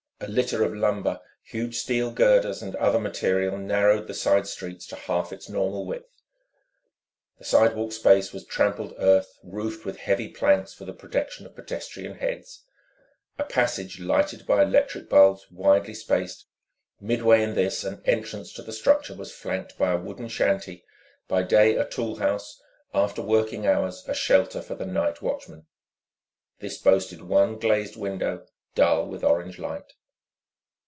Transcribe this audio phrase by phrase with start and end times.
[0.23, 4.95] A litter of lumber, huge steel girders, and other material narrowed the side street to
[4.95, 6.05] half its normal width.
[7.39, 12.19] The sidewalk space was trampled earth roofed with heavy planks for the protection of pedestrian
[12.19, 12.61] heads,
[13.39, 16.45] a passage lighted by electric bulbs widely spaced;
[16.99, 20.85] midway in this an entrance to the structure was flanked by a wooden shanty,
[21.27, 22.61] by day a tool house,
[22.93, 25.65] after working hours a shelter for the night watchman.
[26.59, 28.45] This boasted one glazed window
[28.75, 29.93] dull with orange light.